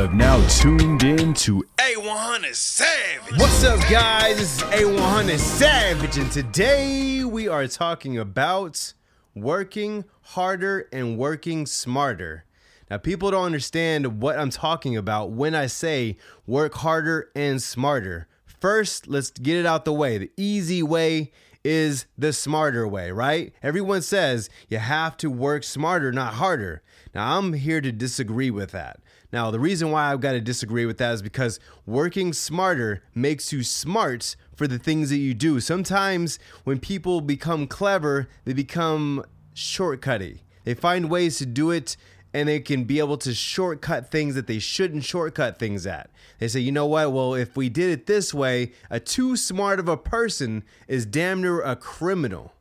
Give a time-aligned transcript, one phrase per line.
[0.00, 3.36] have now tuned in to A100 Savage.
[3.38, 4.38] What's up, guys?
[4.38, 8.94] This is A100 Savage, and today we are talking about
[9.34, 12.46] working harder and working smarter.
[12.90, 18.26] Now, people don't understand what I'm talking about when I say work harder and smarter.
[18.46, 20.16] First, let's get it out the way.
[20.16, 21.30] The easy way
[21.64, 23.52] is the smarter way, right?
[23.62, 26.82] Everyone says you have to work smarter, not harder.
[27.14, 29.00] Now, I'm here to disagree with that.
[29.32, 33.52] Now, the reason why I've got to disagree with that is because working smarter makes
[33.52, 35.60] you smart for the things that you do.
[35.60, 39.24] Sometimes when people become clever, they become
[39.54, 40.40] shortcutty.
[40.64, 41.96] They find ways to do it
[42.32, 46.10] and they can be able to shortcut things that they shouldn't shortcut things at.
[46.38, 47.12] They say, you know what?
[47.12, 51.42] Well, if we did it this way, a too smart of a person is damn
[51.42, 52.52] near a criminal.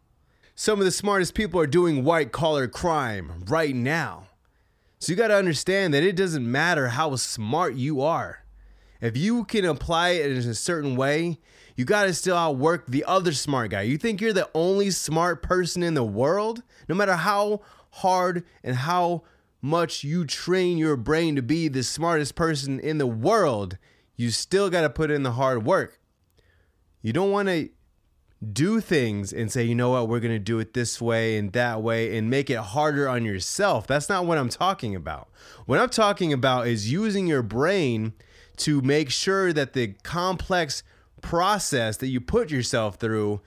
[0.56, 4.24] Some of the smartest people are doing white collar crime right now.
[4.98, 8.44] So you got to understand that it doesn't matter how smart you are.
[9.00, 11.40] If you can apply it in a certain way,
[11.78, 13.84] you got to still outwork the other smart guy.
[13.84, 16.62] You think you're the only smart person in the world?
[16.90, 19.24] No matter how hard and how
[19.62, 23.78] much you train your brain to be the smartest person in the world,
[24.16, 26.00] you still got to put in the hard work.
[27.02, 27.70] You don't want to
[28.54, 31.52] do things and say, you know what, we're going to do it this way and
[31.52, 33.86] that way and make it harder on yourself.
[33.86, 35.30] That's not what I'm talking about.
[35.66, 38.14] What I'm talking about is using your brain
[38.58, 40.84] to make sure that the complex
[41.22, 43.42] process that you put yourself through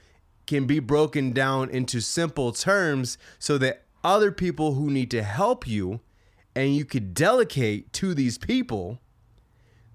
[0.47, 5.67] can be broken down into simple terms so that other people who need to help
[5.67, 6.01] you
[6.55, 8.99] and you could delegate to these people,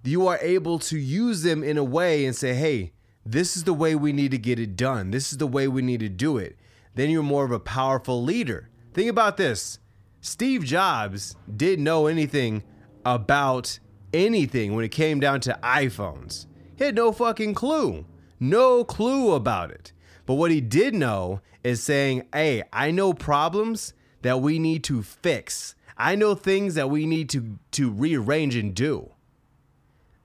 [0.03, 2.93] you are able to use them in a way and say, hey,
[3.25, 5.11] this is the way we need to get it done.
[5.11, 6.57] This is the way we need to do it.
[6.95, 8.69] Then you're more of a powerful leader.
[8.93, 9.79] Think about this
[10.21, 12.63] Steve Jobs didn't know anything
[13.05, 13.79] about
[14.13, 16.47] anything when it came down to iPhones.
[16.75, 18.05] He had no fucking clue.
[18.39, 19.91] No clue about it.
[20.25, 23.93] But what he did know is saying, hey, I know problems
[24.27, 25.73] that we need to fix.
[25.97, 29.11] I know things that we need to, to rearrange and do.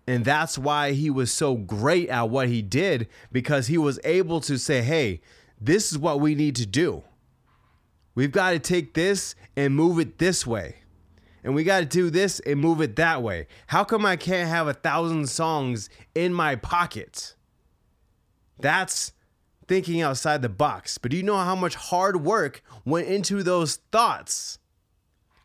[0.08, 4.40] And that's why he was so great at what he did because he was able
[4.40, 5.20] to say, hey,
[5.60, 7.04] this is what we need to do.
[8.16, 10.78] We've got to take this and move it this way.
[11.44, 13.46] And we got to do this and move it that way.
[13.68, 17.36] How come I can't have a thousand songs in my pocket?
[18.58, 19.12] That's
[19.72, 20.98] thinking outside the box.
[20.98, 24.58] But do you know how much hard work went into those thoughts?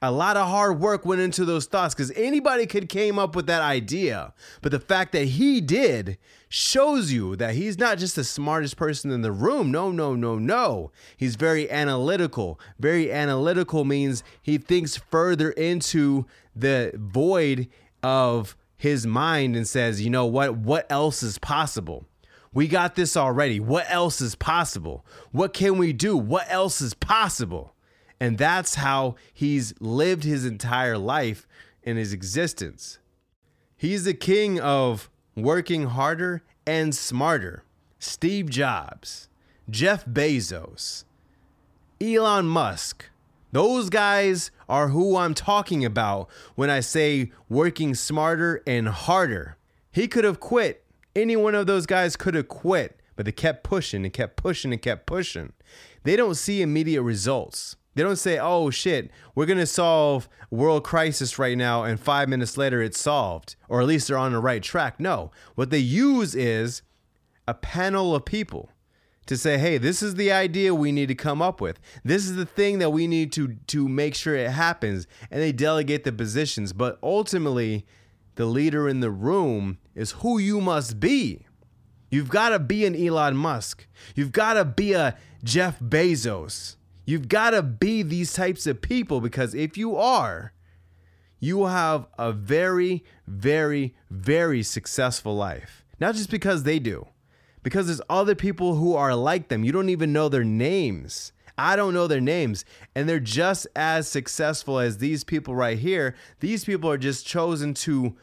[0.01, 3.47] A lot of hard work went into those thoughts because anybody could came up with
[3.47, 4.33] that idea.
[4.61, 6.17] But the fact that he did
[6.49, 9.71] shows you that he's not just the smartest person in the room.
[9.71, 10.91] No, no, no, no.
[11.15, 12.59] He's very analytical.
[12.79, 17.69] Very analytical means he thinks further into the void
[18.03, 20.57] of his mind and says, you know what?
[20.57, 22.05] What else is possible?
[22.53, 23.59] We got this already.
[23.59, 25.05] What else is possible?
[25.31, 26.17] What can we do?
[26.17, 27.75] What else is possible?
[28.19, 31.47] And that's how he's lived his entire life
[31.83, 32.99] in his existence.
[33.75, 37.63] He's the king of working harder and smarter.
[37.99, 39.29] Steve Jobs,
[39.69, 41.03] Jeff Bezos,
[42.01, 43.05] Elon Musk.
[43.51, 49.57] Those guys are who I'm talking about when I say working smarter and harder.
[49.91, 50.83] He could have quit.
[51.17, 54.71] Any one of those guys could have quit, but they kept pushing and kept pushing
[54.71, 55.53] and kept pushing.
[56.03, 57.75] They don't see immediate results.
[57.95, 62.29] They don't say, oh shit, we're going to solve world crisis right now, and five
[62.29, 64.99] minutes later it's solved, or at least they're on the right track.
[64.99, 65.31] No.
[65.55, 66.83] What they use is
[67.47, 68.69] a panel of people
[69.25, 71.79] to say, hey, this is the idea we need to come up with.
[72.03, 75.07] This is the thing that we need to, to make sure it happens.
[75.31, 76.73] And they delegate the positions.
[76.73, 77.87] But ultimately,
[78.35, 81.45] the leader in the room is who you must be.
[82.09, 83.85] You've got to be an Elon Musk.
[84.15, 86.75] You've got to be a Jeff Bezos.
[87.03, 90.53] You've got to be these types of people because if you are,
[91.39, 95.83] you will have a very, very, very successful life.
[95.99, 97.07] Not just because they do,
[97.63, 99.63] because there's other people who are like them.
[99.63, 101.33] You don't even know their names.
[101.57, 102.65] I don't know their names.
[102.93, 106.15] And they're just as successful as these people right here.
[106.39, 108.15] These people are just chosen to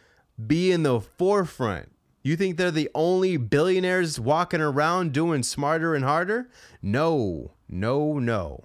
[0.45, 1.91] be in the forefront.
[2.23, 6.49] You think they're the only billionaires walking around doing smarter and harder?
[6.83, 8.65] No, no, no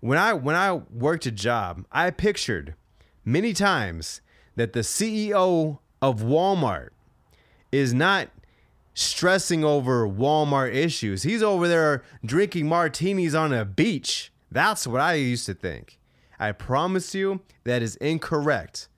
[0.00, 2.74] when I when I worked a job, I pictured
[3.24, 4.20] many times
[4.56, 6.90] that the CEO of Walmart
[7.70, 8.28] is not
[8.94, 11.22] stressing over Walmart issues.
[11.22, 14.32] He's over there drinking martinis on a beach.
[14.50, 15.98] That's what I used to think.
[16.38, 18.88] I promise you that is incorrect.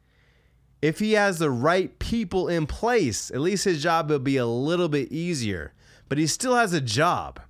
[0.82, 4.46] If he has the right people in place, at least his job will be a
[4.46, 5.73] little bit easier.
[6.08, 7.40] But he still has a job.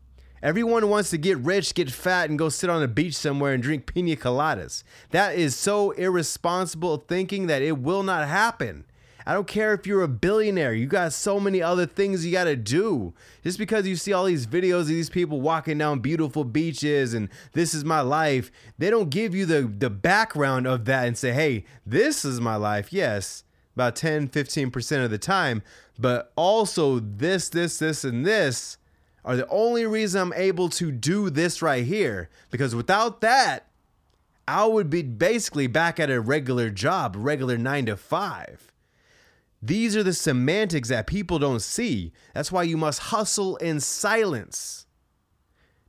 [0.42, 3.62] Everyone wants to get rich, get fat, and go sit on a beach somewhere and
[3.62, 4.82] drink pina coladas.
[5.10, 8.84] That is so irresponsible thinking that it will not happen.
[9.26, 10.74] I don't care if you're a billionaire.
[10.74, 13.14] You got so many other things you got to do.
[13.42, 17.28] Just because you see all these videos of these people walking down beautiful beaches and
[17.52, 21.32] this is my life, they don't give you the the background of that and say,
[21.32, 25.62] "Hey, this is my life." Yes, about 10, 15% of the time,
[25.98, 28.76] but also this, this, this and this
[29.24, 33.68] are the only reason I'm able to do this right here because without that,
[34.46, 38.71] I would be basically back at a regular job, regular 9 to 5.
[39.62, 42.12] These are the semantics that people don't see.
[42.34, 44.86] That's why you must hustle in silence.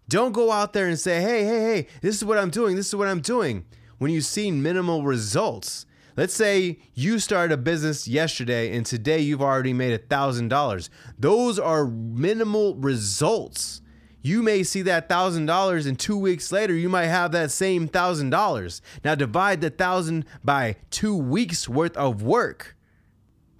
[0.07, 2.87] Don't go out there and say, hey, hey, hey, this is what I'm doing, this
[2.87, 3.65] is what I'm doing,
[3.97, 5.87] when you've seen minimal results.
[6.15, 10.89] Let's say you started a business yesterday and today you've already made a $1,000.
[11.17, 13.81] Those are minimal results.
[14.21, 18.81] You may see that $1,000 and two weeks later you might have that same $1,000.
[19.03, 22.75] Now divide the 1000 by two weeks worth of work.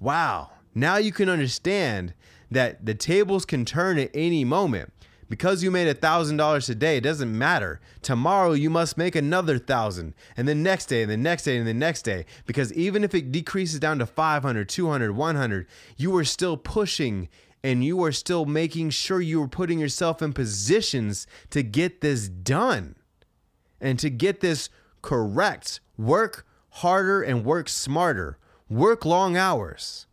[0.03, 0.49] Wow.
[0.75, 2.13] Now you can understand
[2.51, 4.91] that the tables can turn at any moment.
[5.29, 7.79] Because you made a thousand dollars today, it doesn't matter.
[8.01, 11.65] Tomorrow you must make another thousand, and the next day, and the next day, and
[11.65, 12.25] the next day.
[12.45, 17.29] Because even if it decreases down to 500, 200, 100, you are still pushing
[17.63, 22.27] and you are still making sure you are putting yourself in positions to get this
[22.27, 22.97] done
[23.79, 24.69] and to get this
[25.01, 25.79] correct.
[25.97, 28.37] Work harder and work smarter.
[28.73, 30.07] Work long hours.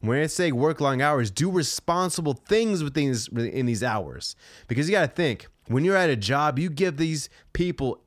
[0.00, 4.36] When I say work long hours, do responsible things within these, in these hours.
[4.68, 8.00] Because you got to think, when you're at a job, you give these people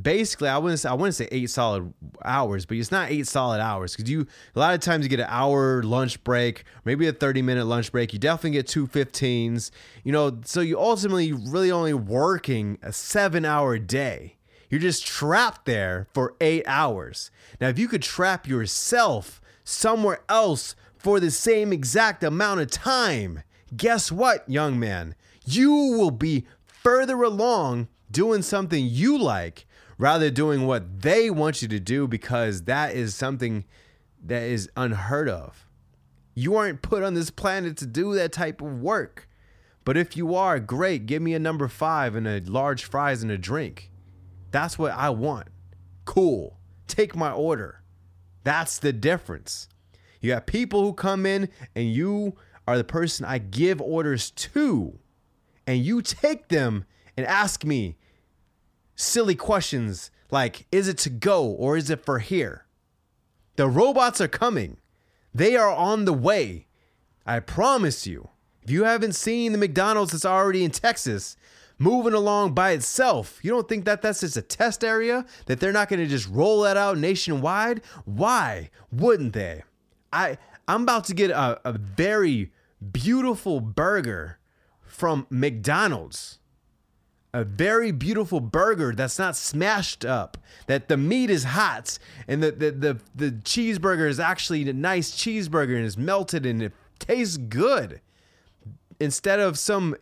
[0.00, 1.92] basically I wouldn't say, I wouldn't say eight solid
[2.24, 4.24] hours, but it's not eight solid hours because you
[4.54, 7.90] a lot of times you get an hour lunch break, maybe a 30 minute lunch
[7.90, 8.12] break.
[8.12, 9.72] You definitely get two 15s,
[10.04, 14.36] you know, so you ultimately really only working a seven hour day.
[14.68, 17.32] You're just trapped there for eight hours.
[17.60, 19.39] Now, if you could trap yourself
[19.70, 23.42] somewhere else for the same exact amount of time,
[23.76, 25.14] guess what, young man?
[25.44, 29.66] You will be further along doing something you like
[29.98, 33.64] rather doing what they want you to do because that is something
[34.24, 35.66] that is unheard of.
[36.34, 39.28] You aren't put on this planet to do that type of work.
[39.84, 43.30] But if you are, great, give me a number five and a large fries and
[43.30, 43.90] a drink.
[44.50, 45.48] That's what I want.
[46.04, 46.58] Cool.
[46.86, 47.82] Take my order.
[48.42, 49.68] That's the difference.
[50.20, 54.98] You got people who come in and you are the person I give orders to,
[55.66, 56.84] and you take them
[57.16, 57.96] and ask me
[58.94, 62.66] silly questions like, is it to go or is it for here?
[63.56, 64.78] The robots are coming.
[65.34, 66.66] They are on the way.
[67.26, 68.30] I promise you.
[68.62, 71.36] If you haven't seen the McDonald's that's already in Texas
[71.80, 75.24] moving along by itself, you don't think that that's just a test area?
[75.46, 77.80] That they're not going to just roll that out nationwide?
[78.04, 79.64] Why wouldn't they?
[80.12, 80.38] I
[80.68, 82.52] I'm about to get a, a very
[82.92, 84.38] beautiful burger
[84.82, 86.38] from McDonald's.
[87.32, 91.96] A very beautiful burger that's not smashed up, that the meat is hot
[92.26, 96.60] and the, the, the, the cheeseburger is actually a nice cheeseburger and is melted and
[96.60, 98.00] it tastes good.
[98.98, 99.94] Instead of some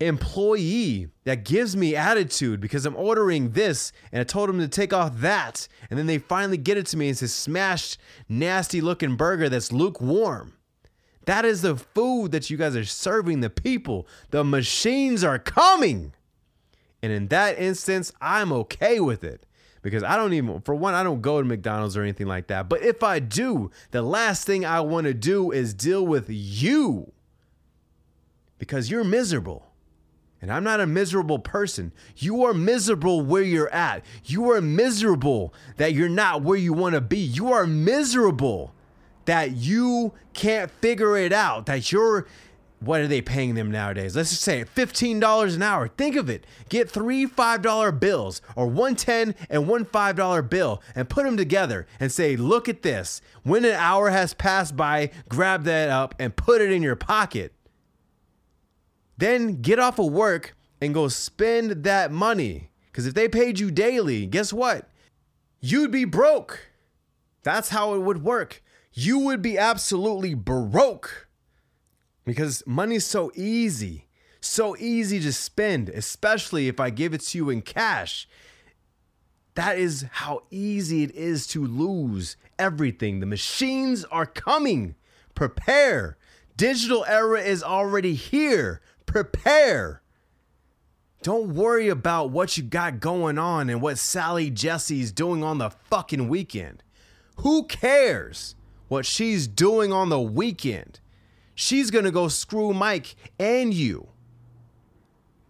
[0.00, 4.92] employee that gives me attitude because I'm ordering this and I told them to take
[4.92, 5.68] off that.
[5.90, 7.10] And then they finally get it to me.
[7.10, 10.54] It's a smashed, nasty looking burger that's lukewarm.
[11.26, 14.08] That is the food that you guys are serving the people.
[14.30, 16.14] The machines are coming.
[17.02, 19.46] And in that instance, I'm okay with it
[19.82, 22.68] because I don't even, for one, I don't go to McDonald's or anything like that.
[22.68, 27.12] But if I do, the last thing I want to do is deal with you
[28.58, 29.69] because you're miserable.
[30.42, 31.92] And I'm not a miserable person.
[32.16, 34.04] You are miserable where you're at.
[34.24, 37.18] You are miserable that you're not where you want to be.
[37.18, 38.72] You are miserable
[39.26, 41.66] that you can't figure it out.
[41.66, 42.26] That you're,
[42.78, 44.16] what are they paying them nowadays?
[44.16, 45.88] Let's just say $15 an hour.
[45.88, 46.46] Think of it.
[46.70, 51.86] Get three $5 bills or one 10 and one $5 bill and put them together
[52.00, 53.20] and say, look at this.
[53.42, 57.52] When an hour has passed by, grab that up and put it in your pocket
[59.20, 62.70] then get off of work and go spend that money.
[62.90, 64.88] Because if they paid you daily, guess what?
[65.60, 66.70] You'd be broke.
[67.42, 68.62] That's how it would work.
[68.92, 71.28] You would be absolutely broke
[72.24, 74.08] because money's so easy,
[74.40, 78.28] so easy to spend, especially if I give it to you in cash.
[79.54, 83.20] That is how easy it is to lose everything.
[83.20, 84.94] The machines are coming.
[85.34, 86.16] Prepare.
[86.56, 88.80] Digital era is already here.
[89.10, 90.02] Prepare.
[91.24, 95.70] Don't worry about what you got going on and what Sally Jesse's doing on the
[95.70, 96.84] fucking weekend.
[97.38, 98.54] Who cares
[98.86, 101.00] what she's doing on the weekend?
[101.56, 104.06] She's gonna go screw Mike and you.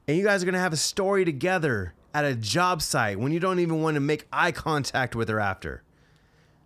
[0.09, 3.41] And you guys are gonna have a story together at a job site when you
[3.41, 5.83] don't even want to make eye contact with her after.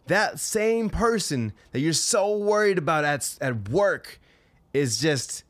[0.06, 4.20] That same person that you're so worried about at, at work
[4.72, 5.42] is just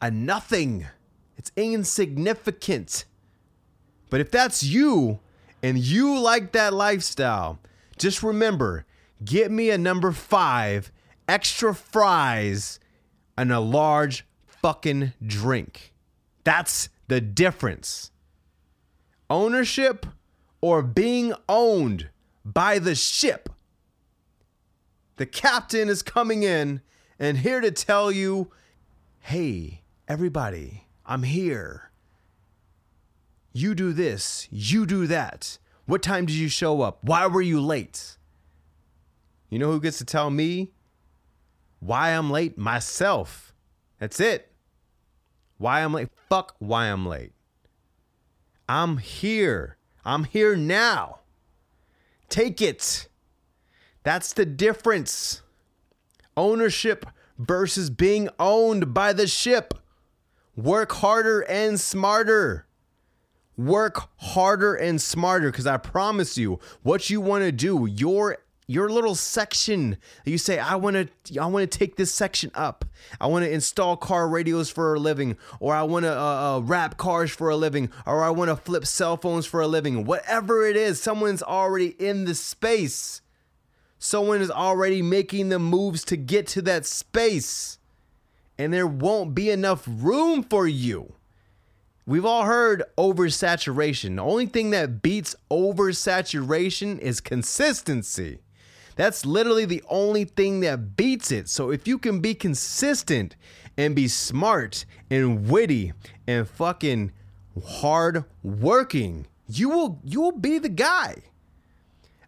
[0.00, 0.86] a nothing.
[1.36, 3.04] It's insignificant.
[4.08, 5.20] But if that's you
[5.62, 7.60] and you like that lifestyle,
[7.98, 8.86] just remember
[9.24, 10.90] get me a number five,
[11.28, 12.80] extra fries,
[13.36, 15.92] and a large fucking drink.
[16.44, 18.10] That's the difference.
[19.28, 20.06] Ownership
[20.60, 22.08] or being owned
[22.44, 23.48] by the ship.
[25.16, 26.80] The captain is coming in
[27.18, 28.50] and here to tell you
[29.20, 29.79] hey,
[30.10, 31.92] everybody, I'm here.
[33.52, 35.56] You do this, you do that.
[35.86, 36.98] What time did you show up?
[37.02, 38.16] Why were you late?
[39.50, 40.72] You know who gets to tell me
[41.78, 42.58] why I'm late?
[42.58, 43.54] Myself.
[44.00, 44.50] That's it.
[45.58, 46.08] Why I'm late?
[46.28, 47.32] Fuck why I'm late.
[48.68, 49.76] I'm here.
[50.04, 51.20] I'm here now.
[52.28, 53.06] Take it.
[54.02, 55.42] That's the difference.
[56.36, 57.06] Ownership
[57.38, 59.74] versus being owned by the ship.
[60.56, 62.66] Work harder and smarter.
[63.56, 68.38] Work harder and smarter because I promise you, what you want to do, your
[68.70, 72.84] your little section you say i want to i want to take this section up.
[73.20, 76.60] I want to install car radios for a living or i want to uh, uh,
[76.60, 80.04] wrap cars for a living or i want to flip cell phones for a living.
[80.04, 83.22] Whatever it is someone's already in the space.
[83.98, 87.79] Someone is already making the moves to get to that space
[88.60, 91.14] and there won't be enough room for you
[92.10, 94.16] We've all heard oversaturation.
[94.16, 98.40] The only thing that beats oversaturation is consistency.
[98.96, 101.48] That's literally the only thing that beats it.
[101.48, 103.36] So if you can be consistent
[103.76, 105.92] and be smart and witty
[106.26, 107.12] and fucking
[107.64, 111.22] hard working, you will you will be the guy.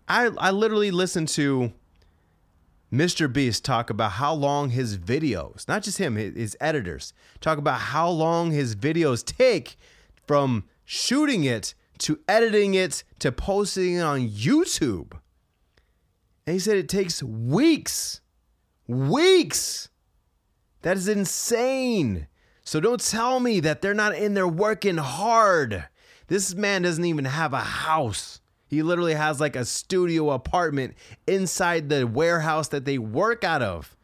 [0.07, 1.73] I I literally listened to
[2.93, 3.33] Mr.
[3.33, 8.09] Beast talk about how long his videos, not just him, his editors, talk about how
[8.09, 9.79] long his videos take
[10.27, 15.13] from shooting it to editing it to posting it on YouTube.
[16.47, 18.21] And he said it takes weeks.
[18.87, 19.89] Weeks.
[20.83, 22.27] That is insane.
[22.63, 25.85] So don't tell me that they're not in there working hard.
[26.27, 28.42] This man doesn't even have a house.
[28.73, 30.95] He literally has like a studio apartment
[31.27, 33.95] inside the warehouse that they work out of.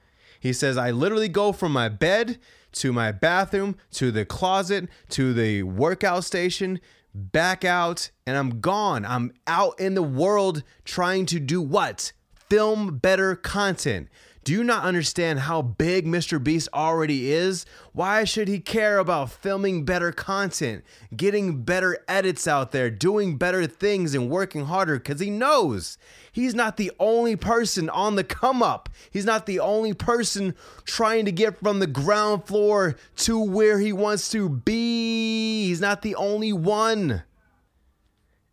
[0.40, 2.38] He says, I literally go from my bed
[2.72, 6.80] to my bathroom to the closet to the workout station,
[7.14, 9.06] back out, and I'm gone.
[9.06, 12.12] I'm out in the world trying to do what?
[12.48, 14.08] film better content.
[14.48, 16.42] Do you not understand how big Mr.
[16.42, 17.66] Beast already is?
[17.92, 23.66] Why should he care about filming better content, getting better edits out there, doing better
[23.66, 24.96] things, and working harder?
[24.96, 25.98] Because he knows
[26.32, 28.88] he's not the only person on the come up.
[29.10, 30.54] He's not the only person
[30.86, 35.66] trying to get from the ground floor to where he wants to be.
[35.66, 37.22] He's not the only one.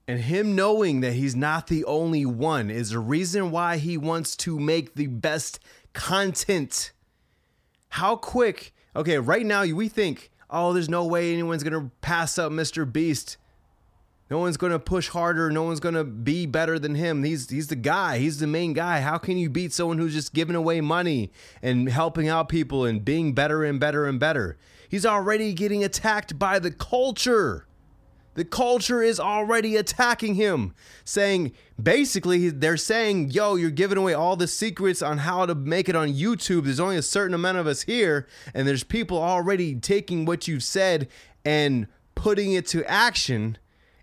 [0.07, 4.35] And him knowing that he's not the only one is the reason why he wants
[4.37, 5.59] to make the best
[5.93, 6.91] content.
[7.89, 8.73] How quick?
[8.95, 12.91] Okay, right now we think, oh, there's no way anyone's gonna pass up Mr.
[12.91, 13.37] Beast.
[14.29, 15.49] No one's gonna push harder.
[15.49, 17.23] No one's gonna be better than him.
[17.23, 18.19] He's he's the guy.
[18.19, 19.01] He's the main guy.
[19.01, 21.31] How can you beat someone who's just giving away money
[21.61, 24.57] and helping out people and being better and better and better?
[24.89, 27.67] He's already getting attacked by the culture.
[28.35, 30.73] The culture is already attacking him,
[31.05, 35.89] saying basically, they're saying, yo, you're giving away all the secrets on how to make
[35.89, 36.65] it on YouTube.
[36.65, 40.63] There's only a certain amount of us here, and there's people already taking what you've
[40.63, 41.07] said
[41.45, 43.57] and putting it to action.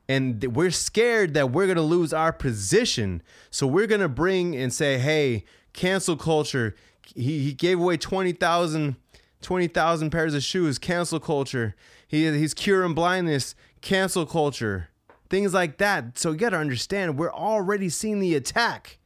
[0.09, 3.23] And we're scared that we're going to lose our position.
[3.51, 6.75] So we're going to bring and say, hey, cancel culture.
[7.15, 8.97] He, he gave away 20,000
[9.43, 11.75] 20,000 pairs of shoes, cancel culture.
[12.07, 14.89] He, he's curing blindness cancel culture,
[15.29, 16.19] things like that.
[16.19, 18.99] So you got to understand, we're already seeing the attack.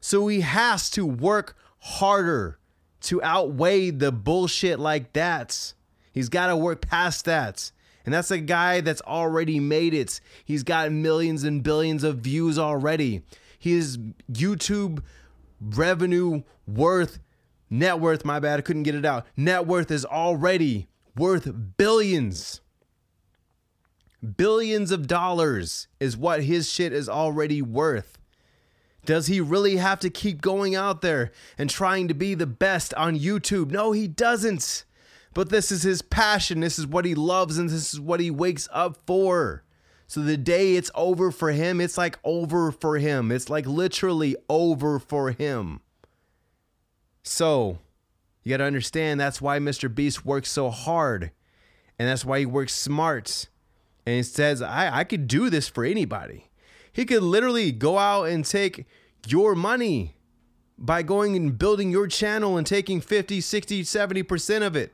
[0.00, 2.58] So he has to work harder
[3.02, 5.72] to outweigh the bullshit like that.
[6.12, 7.70] He's got to work past that.
[8.04, 10.20] And that's a guy that's already made it.
[10.44, 13.22] He's got millions and billions of views already.
[13.58, 13.98] His
[14.30, 15.02] YouTube
[15.60, 17.18] revenue worth,
[17.70, 19.26] net worth, my bad, I couldn't get it out.
[19.36, 22.60] Net worth is already worth billions.
[24.24, 28.18] Billions of dollars is what his shit is already worth.
[29.04, 32.94] Does he really have to keep going out there and trying to be the best
[32.94, 33.70] on YouTube?
[33.70, 34.84] No, he doesn't.
[35.34, 36.60] But this is his passion.
[36.60, 39.62] This is what he loves, and this is what he wakes up for.
[40.06, 43.32] So the day it's over for him, it's like over for him.
[43.32, 45.80] It's like literally over for him.
[47.22, 47.78] So
[48.42, 49.92] you got to understand that's why Mr.
[49.92, 51.32] Beast works so hard.
[51.98, 53.48] And that's why he works smart.
[54.06, 56.50] And he says, I, I could do this for anybody.
[56.92, 58.86] He could literally go out and take
[59.26, 60.14] your money
[60.78, 64.92] by going and building your channel and taking 50, 60, 70% of it.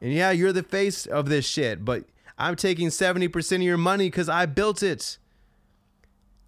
[0.00, 2.04] And yeah, you're the face of this shit, but
[2.38, 5.18] I'm taking 70% of your money because I built it.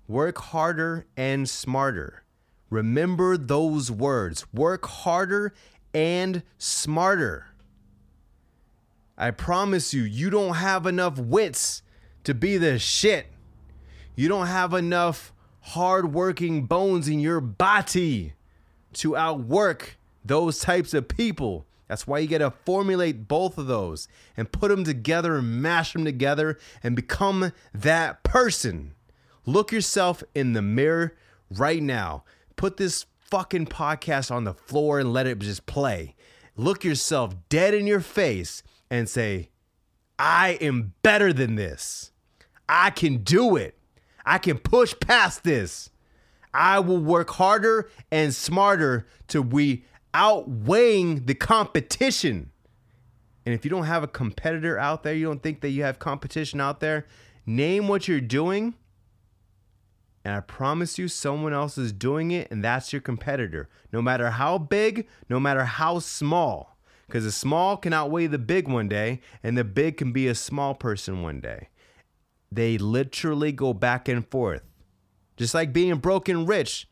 [0.07, 2.23] Work harder and smarter.
[2.71, 4.47] Remember those words.
[4.53, 5.55] Work harder
[5.95, 7.47] and smarter.
[9.21, 11.83] I promise you, you don't have enough wits
[12.23, 13.27] to be the shit.
[14.15, 18.35] You don't have enough hardworking bones in your body
[18.93, 21.67] to outwork those types of people.
[21.89, 24.07] That's why you got to formulate both of those
[24.37, 28.95] and put them together and mash them together and become that person.
[29.47, 31.17] Look yourself in the mirror
[31.51, 32.23] right now.
[32.55, 36.15] Put this fucking podcast on the floor and let it just play.
[36.57, 39.51] Look yourself dead in your face and say,
[40.19, 42.13] I am better than this.
[42.69, 43.79] I can do it.
[44.27, 45.91] I can push past this.
[46.53, 52.51] I will work harder and smarter to be outweighing the competition.
[53.47, 55.99] And if you don't have a competitor out there, you don't think that you have
[55.99, 57.07] competition out there,
[57.47, 58.75] name what you're doing.
[60.25, 63.69] And I promise you, someone else is doing it, and that's your competitor.
[63.93, 66.77] No matter how big, no matter how small
[67.09, 70.35] because the small can outweigh the big one day, and the big can be a
[70.35, 71.71] small person one day.
[72.53, 74.63] They literally go back and forth.
[75.39, 76.87] Just like being broke and rich.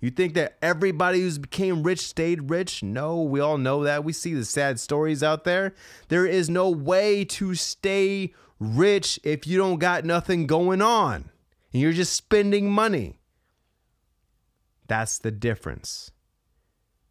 [0.00, 2.82] You think that everybody who's became rich stayed rich?
[2.82, 4.02] No, we all know that.
[4.02, 5.74] We see the sad stories out there.
[6.08, 11.30] There is no way to stay rich if you don't got nothing going on
[11.72, 13.20] and you're just spending money.
[14.86, 16.12] That's the difference.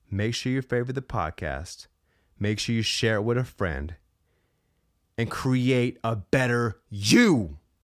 [0.09, 1.87] Make sure you favorite the podcast
[2.39, 3.95] make sure you share it with a friend
[5.17, 7.58] and create a better you.